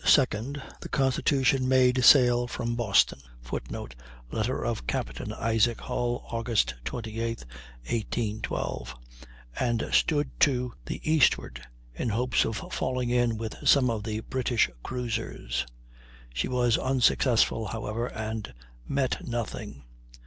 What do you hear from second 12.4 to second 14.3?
of falling in with some of the